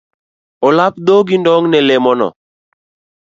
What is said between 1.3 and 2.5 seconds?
ndong ne lemono.